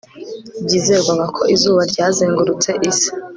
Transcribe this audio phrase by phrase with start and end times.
[0.65, 3.09] byizerwaga ko izuba ryazengurutse isi